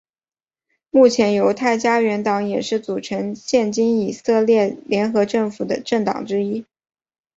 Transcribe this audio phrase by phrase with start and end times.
[0.89, 6.65] 目前犹太家园党也是组成现今以色列联合政府的政党之一。